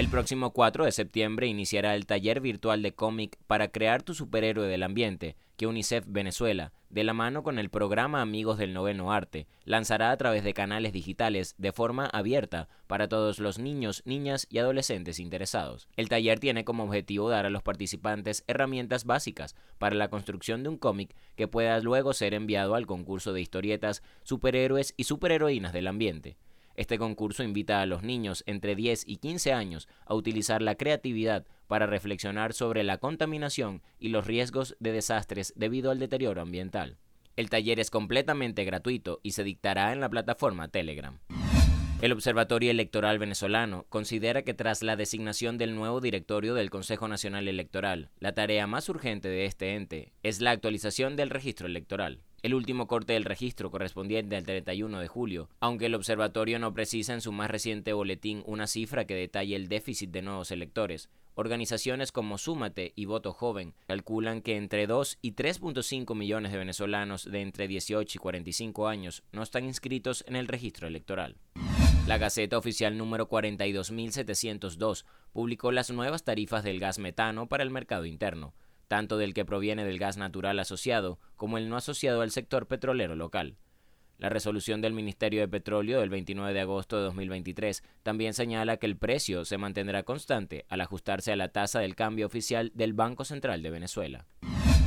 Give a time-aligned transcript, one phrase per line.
[0.00, 4.66] El próximo 4 de septiembre iniciará el taller virtual de cómic para crear tu superhéroe
[4.66, 9.46] del ambiente que UNICEF Venezuela, de la mano con el programa Amigos del Noveno Arte,
[9.66, 14.56] lanzará a través de canales digitales de forma abierta para todos los niños, niñas y
[14.56, 15.86] adolescentes interesados.
[15.98, 20.70] El taller tiene como objetivo dar a los participantes herramientas básicas para la construcción de
[20.70, 25.88] un cómic que pueda luego ser enviado al concurso de historietas, superhéroes y superheroínas del
[25.88, 26.38] ambiente.
[26.80, 31.44] Este concurso invita a los niños entre 10 y 15 años a utilizar la creatividad
[31.66, 36.96] para reflexionar sobre la contaminación y los riesgos de desastres debido al deterioro ambiental.
[37.36, 41.18] El taller es completamente gratuito y se dictará en la plataforma Telegram.
[42.00, 47.46] El Observatorio Electoral venezolano considera que tras la designación del nuevo directorio del Consejo Nacional
[47.46, 52.22] Electoral, la tarea más urgente de este ente es la actualización del registro electoral.
[52.42, 57.12] El último corte del registro correspondiente al 31 de julio, aunque el observatorio no precisa
[57.12, 62.12] en su más reciente boletín una cifra que detalle el déficit de nuevos electores, Organizaciones
[62.12, 67.40] como Súmate y Voto Joven calculan que entre 2 y 3.5 millones de venezolanos de
[67.40, 71.36] entre 18 y 45 años no están inscritos en el registro electoral.
[72.06, 78.04] La Gaceta Oficial número 42702 publicó las nuevas tarifas del gas metano para el mercado
[78.04, 78.52] interno,
[78.90, 83.14] tanto del que proviene del gas natural asociado como el no asociado al sector petrolero
[83.14, 83.56] local.
[84.18, 88.86] La resolución del Ministerio de Petróleo del 29 de agosto de 2023 también señala que
[88.86, 93.24] el precio se mantendrá constante al ajustarse a la tasa del cambio oficial del Banco
[93.24, 94.26] Central de Venezuela.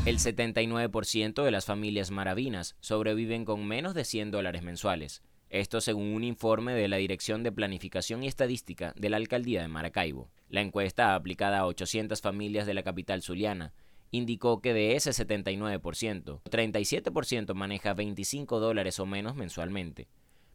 [0.06, 6.14] El 79% de las familias maravinas sobreviven con menos de 100 dólares mensuales, esto según
[6.14, 10.30] un informe de la Dirección de Planificación y Estadística de la Alcaldía de Maracaibo.
[10.50, 13.72] La encuesta aplicada a 800 familias de la capital zuliana
[14.14, 20.08] indicó que de ese 79%, 37% maneja 25 dólares o menos mensualmente,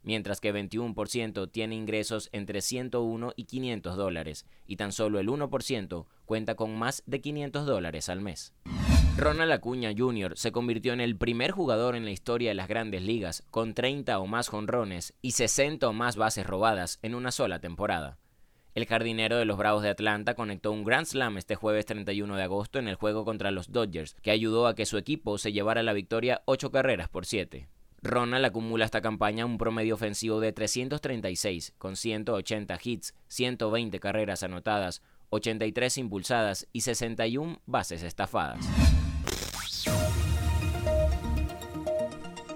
[0.05, 6.07] mientras que 21% tiene ingresos entre 101 y 500 dólares y tan solo el 1%
[6.25, 8.55] cuenta con más de 500 dólares al mes.
[9.17, 10.39] Ronald Acuña Jr.
[10.39, 14.21] se convirtió en el primer jugador en la historia de las grandes ligas con 30
[14.21, 18.19] o más jonrones y 60 o más bases robadas en una sola temporada.
[18.78, 22.44] El jardinero de los Bravos de Atlanta conectó un Grand Slam este jueves 31 de
[22.44, 25.83] agosto en el juego contra los Dodgers, que ayudó a que su equipo se llevara
[25.83, 27.67] la victoria 8 carreras por 7.
[28.03, 35.03] Ronald acumula esta campaña un promedio ofensivo de 336, con 180 hits, 120 carreras anotadas,
[35.31, 38.65] 83 impulsadas y 61 bases estafadas.